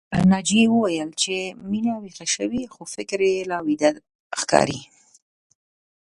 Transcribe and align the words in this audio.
ناجيې 0.31 0.65
وويل 0.71 1.09
چې 1.21 1.35
مينه 1.69 1.93
ويښه 2.01 2.25
شوې 2.35 2.63
خو 2.73 2.81
فکر 2.95 3.19
يې 3.29 3.37
لا 3.51 3.57
ويده 3.65 3.91
ښکاري 4.39 4.79